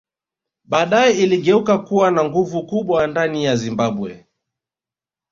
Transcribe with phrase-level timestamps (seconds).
[0.63, 4.25] Badae iligeuka kuwa na nguvu kubwa ndani ya Zimbabwe